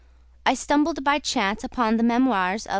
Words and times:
I 0.47 0.55
stumbled 0.55 1.03
by 1.03 1.19
chance 1.19 1.63
upon 1.63 1.97
the 1.97 2.03
Memoirs 2.03 2.65
of 2.65 2.69
M. 2.69 2.69